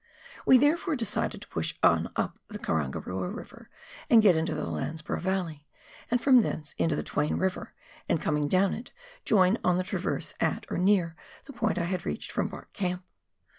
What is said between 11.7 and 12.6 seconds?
I had reached from